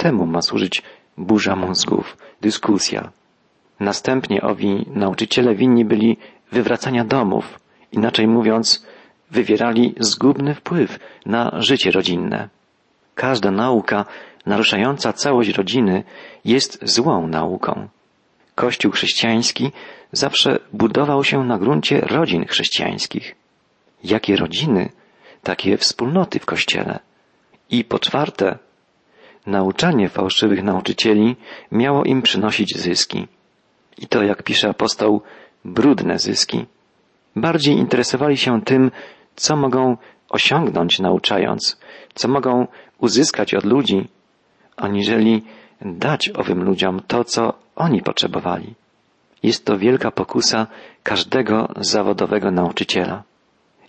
Temu 0.00 0.26
ma 0.26 0.42
służyć 0.42 0.82
burza 1.18 1.56
mózgów, 1.56 2.16
dyskusja. 2.40 3.10
Następnie 3.80 4.42
owi 4.42 4.86
nauczyciele 4.94 5.54
winni 5.54 5.84
byli 5.84 6.16
wywracania 6.52 7.04
domów, 7.04 7.60
inaczej 7.92 8.26
mówiąc, 8.26 8.86
wywierali 9.30 9.94
zgubny 9.98 10.54
wpływ 10.54 10.98
na 11.26 11.52
życie 11.58 11.90
rodzinne. 11.90 12.48
Każda 13.14 13.50
nauka 13.50 14.04
naruszająca 14.46 15.12
całość 15.12 15.50
rodziny 15.50 16.04
jest 16.44 16.78
złą 16.82 17.26
nauką. 17.26 17.88
Kościół 18.54 18.92
chrześcijański 18.92 19.72
zawsze 20.12 20.58
budował 20.72 21.24
się 21.24 21.44
na 21.44 21.58
gruncie 21.58 22.00
rodzin 22.00 22.46
chrześcijańskich. 22.46 23.34
Jakie 24.04 24.36
rodziny, 24.36 24.92
takie 25.42 25.76
wspólnoty 25.76 26.38
w 26.38 26.46
Kościele. 26.46 26.98
I 27.70 27.84
po 27.84 27.98
czwarte, 27.98 28.58
nauczanie 29.50 30.08
fałszywych 30.08 30.62
nauczycieli 30.62 31.36
miało 31.72 32.04
im 32.04 32.22
przynosić 32.22 32.78
zyski. 32.78 33.26
I 33.98 34.06
to, 34.06 34.22
jak 34.22 34.42
pisze 34.42 34.68
apostoł, 34.68 35.22
brudne 35.64 36.18
zyski. 36.18 36.66
Bardziej 37.36 37.74
interesowali 37.76 38.36
się 38.36 38.62
tym, 38.62 38.90
co 39.36 39.56
mogą 39.56 39.96
osiągnąć 40.28 40.98
nauczając, 40.98 41.80
co 42.14 42.28
mogą 42.28 42.66
uzyskać 42.98 43.54
od 43.54 43.64
ludzi, 43.64 44.08
aniżeli 44.76 45.42
dać 45.80 46.30
owym 46.34 46.62
ludziom 46.64 47.00
to, 47.06 47.24
co 47.24 47.52
oni 47.76 48.02
potrzebowali. 48.02 48.74
Jest 49.42 49.64
to 49.64 49.78
wielka 49.78 50.10
pokusa 50.10 50.66
każdego 51.02 51.68
zawodowego 51.76 52.50
nauczyciela. 52.50 53.22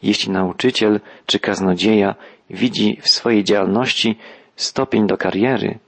Jeśli 0.04 0.32
nauczyciel 0.32 1.00
czy 1.26 1.40
kaznodzieja 1.40 2.16
widzi 2.50 2.98
w 3.02 3.10
swojej 3.10 3.44
działalności 3.44 4.18
stopień 4.56 5.08
do 5.08 5.18
kariery, 5.18 5.80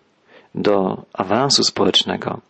do 0.56 1.06
awansu 1.14 1.64
społecznego, 1.64 2.42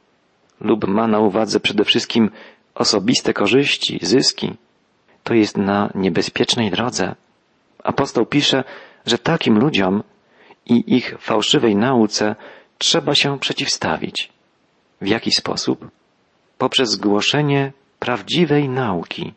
lub 0.62 0.88
ma 0.88 1.08
na 1.08 1.20
uwadze 1.20 1.60
przede 1.60 1.84
wszystkim 1.84 2.30
osobiste 2.76 3.34
korzyści, 3.34 4.00
zyski, 4.02 4.54
to 5.24 5.34
jest 5.34 5.58
na 5.58 5.90
niebezpiecznej 5.96 6.72
drodze. 6.72 7.16
Apostoł 7.84 8.26
pisze, 8.26 8.64
że 9.06 9.18
takim 9.18 9.60
ludziom 9.60 10.04
i 10.66 10.96
ich 10.96 11.16
fałszywej 11.20 11.76
nauce 11.76 12.36
trzeba 12.78 13.16
się 13.16 13.40
przeciwstawić. 13.40 14.32
W 15.02 15.08
jaki 15.08 15.32
sposób? 15.32 15.92
Poprzez 16.58 16.96
głoszenie 16.96 17.72
prawdziwej 18.00 18.70
nauki, 18.70 19.34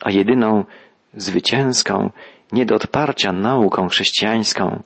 a 0.00 0.10
jedyną 0.10 0.64
zwycięską, 1.14 2.10
nie 2.52 2.66
do 2.66 2.74
odparcia 2.74 3.32
nauką 3.32 3.88
chrześcijańską 3.88 4.82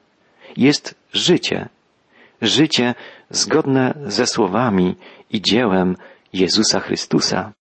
jest 0.57 0.95
życie. 1.12 1.69
Życie 2.42 2.95
zgodne 3.31 3.95
ze 4.07 4.27
słowami 4.27 4.97
i 5.31 5.42
dziełem 5.42 5.97
Jezusa 6.33 6.81
Chrystusa. 6.81 7.53